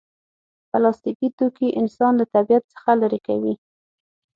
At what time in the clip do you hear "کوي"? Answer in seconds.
3.27-3.53